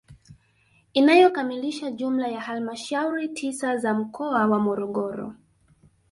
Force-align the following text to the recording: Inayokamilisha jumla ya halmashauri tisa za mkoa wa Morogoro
Inayokamilisha 0.93 1.91
jumla 1.91 2.27
ya 2.27 2.41
halmashauri 2.41 3.29
tisa 3.29 3.77
za 3.77 3.93
mkoa 3.93 4.47
wa 4.47 4.59
Morogoro 4.59 5.35